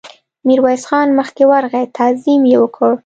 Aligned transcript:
ميرويس 0.47 0.83
خان 0.89 1.07
مخکې 1.19 1.43
ورغی، 1.51 1.83
تعظيم 1.97 2.41
يې 2.51 2.57
وکړ. 2.61 2.91